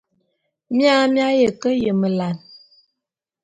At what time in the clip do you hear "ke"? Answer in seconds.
1.61-1.69